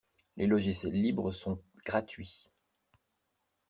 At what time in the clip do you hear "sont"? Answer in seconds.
1.31-1.59